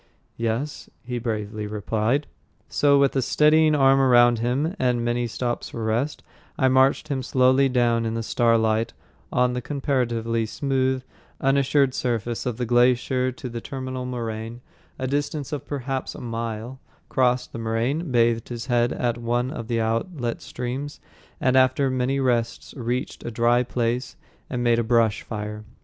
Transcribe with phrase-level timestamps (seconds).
[0.37, 2.25] "Yes," he bravely replied.
[2.67, 6.23] So, with a steadying arm around him and many stops for rest,
[6.57, 8.93] I marched him slowly down in the starlight
[9.31, 11.03] on the comparatively smooth,
[11.39, 14.61] unassured surface of the little glacier to the terminal moraine,
[14.97, 19.67] a distance of perhaps a mile, crossed the moraine, bathed his head at one of
[19.67, 20.99] the outlet streams,
[21.39, 24.15] and after many rests reached a dry place
[24.49, 25.63] and made a brush fire.